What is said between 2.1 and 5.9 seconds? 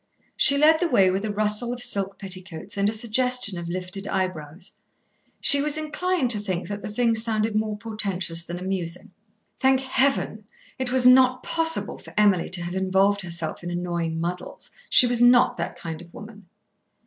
petticoats and a suggestion of lifted eyebrows. She was